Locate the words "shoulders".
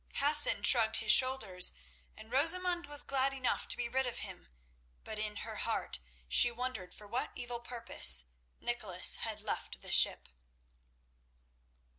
1.11-1.73